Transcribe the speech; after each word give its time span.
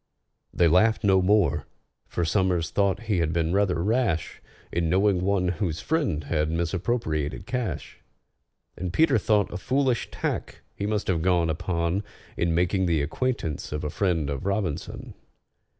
They 0.51 0.67
laughed 0.67 1.03
no 1.03 1.21
more, 1.21 1.67
for 2.07 2.25
SOMERS 2.25 2.71
thought 2.71 3.01
he 3.03 3.19
had 3.19 3.31
been 3.31 3.53
rather 3.53 3.83
rash 3.83 4.41
In 4.71 4.89
knowing 4.89 5.21
one 5.21 5.49
whose 5.49 5.79
friend 5.79 6.23
had 6.23 6.49
misappropriated 6.49 7.45
cash; 7.45 7.99
And 8.75 8.91
PETER 8.91 9.19
thought 9.19 9.53
a 9.53 9.57
foolish 9.57 10.09
tack 10.09 10.61
he 10.73 10.87
must 10.87 11.05
have 11.05 11.21
gone 11.21 11.51
upon 11.51 12.01
In 12.35 12.55
making 12.55 12.87
the 12.87 13.03
acquaintance 13.03 13.71
of 13.71 13.83
a 13.83 13.91
friend 13.91 14.31
of 14.31 14.47
ROBINSON. 14.47 15.13